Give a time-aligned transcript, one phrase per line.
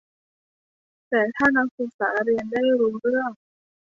[1.09, 3.31] แต่ถ้านักศึกษาเรียนไม่รู้เรื่อง